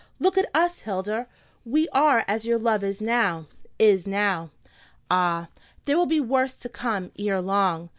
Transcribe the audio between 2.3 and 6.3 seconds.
your love is now, is now. Ah, there will be